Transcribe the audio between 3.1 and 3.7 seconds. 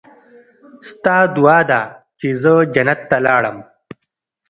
لاړم.